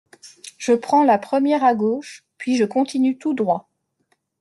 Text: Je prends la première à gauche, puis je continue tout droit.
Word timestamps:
Je 0.57 0.73
prends 0.73 1.03
la 1.03 1.19
première 1.19 1.63
à 1.63 1.75
gauche, 1.75 2.23
puis 2.39 2.55
je 2.57 2.65
continue 2.65 3.19
tout 3.19 3.35
droit. 3.35 3.69